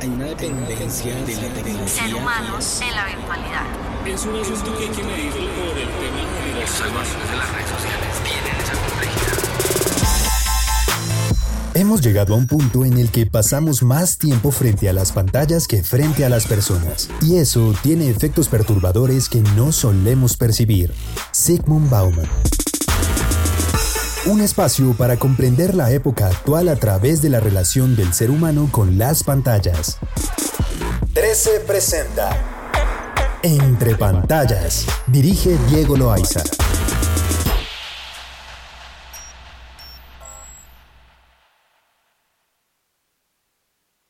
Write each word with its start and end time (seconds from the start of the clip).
Hay 0.00 0.08
una 0.08 0.26
dependencia 0.26 1.12
de 1.24 1.34
la 1.34 1.48
tecnología. 1.54 1.88
Ser 1.88 2.14
humanos 2.14 2.80
en 2.82 2.94
la 2.94 3.06
virtualidad. 3.06 3.66
Es 4.06 4.24
un 4.26 4.36
asunto 4.36 4.78
que 4.78 4.84
hay 4.84 4.90
que 4.90 5.02
medirlo 5.02 5.50
por 5.54 5.76
el 5.76 5.88
tema. 5.88 6.22
Los 6.60 6.80
algoritmos 6.80 7.30
de 7.30 7.36
las 7.36 7.52
redes 7.52 7.68
sociales 7.68 8.22
tienen 8.22 8.56
esa 8.62 8.74
complejidad. 8.74 9.38
Hemos 11.74 12.00
llegado 12.00 12.34
a 12.34 12.36
un 12.36 12.46
punto 12.46 12.84
en 12.84 12.96
el 12.98 13.10
que 13.10 13.26
pasamos 13.26 13.82
más 13.82 14.18
tiempo 14.18 14.52
frente 14.52 14.88
a 14.88 14.92
las 14.92 15.10
pantallas 15.10 15.66
que 15.66 15.82
frente 15.82 16.24
a 16.24 16.28
las 16.28 16.46
personas. 16.46 17.10
Y 17.20 17.38
eso 17.38 17.74
tiene 17.82 18.08
efectos 18.08 18.46
perturbadores 18.46 19.28
que 19.28 19.40
no 19.56 19.72
solemos 19.72 20.36
percibir. 20.36 20.94
Sigmund 21.32 21.90
Bauman. 21.90 22.28
Un 24.28 24.42
espacio 24.42 24.92
para 24.92 25.16
comprender 25.16 25.74
la 25.74 25.90
época 25.90 26.26
actual 26.26 26.68
a 26.68 26.76
través 26.76 27.22
de 27.22 27.30
la 27.30 27.40
relación 27.40 27.96
del 27.96 28.12
ser 28.12 28.30
humano 28.30 28.68
con 28.70 28.98
las 28.98 29.24
pantallas. 29.24 29.98
13 31.14 31.60
presenta 31.66 32.28
Entre 33.42 33.96
pantallas. 33.96 34.84
Dirige 35.06 35.56
Diego 35.70 35.96
Loaiza. 35.96 36.42